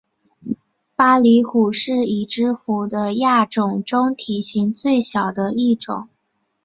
[0.95, 6.09] 巴厘虎是已知虎的亚种中体型最小的一种。